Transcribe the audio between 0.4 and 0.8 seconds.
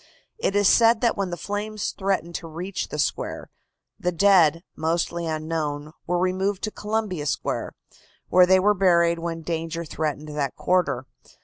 is